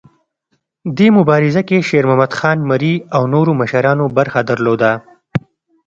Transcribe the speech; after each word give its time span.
دې 0.97 1.07
مبارزه 1.17 1.61
کې 1.67 1.77
شیرمحمد 1.89 2.31
خان 2.39 2.57
مري 2.69 2.93
او 3.15 3.23
نورو 3.33 3.51
مشرانو 3.61 4.05
برخه 4.17 4.39
درلوده. 4.49 4.91